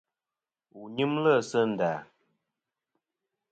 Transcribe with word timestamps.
Wu 0.75 0.81
nyɨmlɨ 0.95 1.33
sɨ 1.49 1.59
nda? 1.71 1.91